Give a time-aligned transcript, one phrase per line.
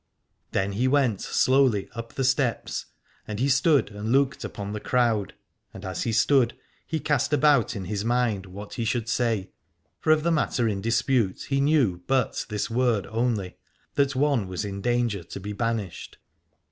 [0.51, 2.87] Then he went slowly up the steps,
[3.27, 5.35] and he stood and looked upon the crowd:
[5.75, 6.55] and as he stood
[6.87, 9.51] he cast about in his mind what he should say,
[9.99, 13.57] for of the matter in dispute he knew but this word only,
[13.93, 16.17] that one was in danger to be banished.